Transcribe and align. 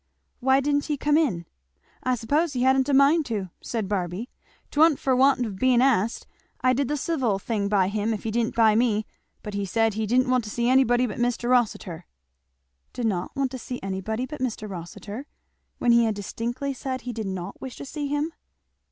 "Why 0.39 0.61
didn't 0.61 0.85
he 0.85 0.97
come 0.97 1.15
in?" 1.15 1.45
"I 2.01 2.15
s'pose 2.15 2.53
he 2.53 2.63
hadn't 2.63 2.89
a 2.89 2.91
mind 2.95 3.23
to," 3.27 3.51
said 3.61 3.87
Barby. 3.87 4.31
"Twa'n't 4.71 4.97
for 4.97 5.15
want 5.15 5.45
of 5.45 5.57
being 5.57 5.79
asked. 5.79 6.25
I 6.59 6.73
did 6.73 6.87
the 6.87 6.97
civil 6.97 7.37
thing 7.37 7.69
by 7.69 7.87
him 7.87 8.11
if 8.11 8.23
he 8.23 8.31
didn't 8.31 8.55
by 8.55 8.73
me; 8.73 9.05
but 9.43 9.53
he 9.53 9.63
said 9.63 9.93
he 9.93 10.07
didn't 10.07 10.31
want 10.31 10.43
to 10.45 10.49
see 10.49 10.67
anybody 10.67 11.05
but 11.05 11.19
Mr. 11.19 11.51
Rossitur." 11.51 12.07
Did 12.93 13.05
not 13.05 13.35
wank 13.35 13.51
to 13.51 13.59
see 13.59 13.79
anybody 13.83 14.25
but 14.25 14.41
Mr. 14.41 14.67
Rossitur, 14.67 15.27
when 15.77 15.91
he 15.91 16.05
had 16.05 16.15
distinctly 16.15 16.73
said 16.73 17.01
he 17.01 17.13
did 17.13 17.27
not 17.27 17.61
wish 17.61 17.75
to 17.75 17.85
see 17.85 18.07
him? 18.07 18.33